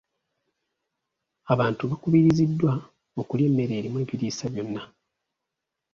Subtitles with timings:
[1.53, 2.71] Abantu bakubiriziddwa
[3.21, 4.81] okulya emmere erimu ebiriisa byonna.